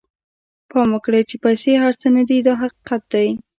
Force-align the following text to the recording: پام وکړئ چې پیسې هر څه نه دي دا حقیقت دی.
پام 0.69 0.87
وکړئ 0.95 1.21
چې 1.29 1.35
پیسې 1.45 1.71
هر 1.83 1.93
څه 2.01 2.07
نه 2.15 2.23
دي 2.29 2.37
دا 2.47 2.53
حقیقت 2.61 3.01
دی. 3.13 3.27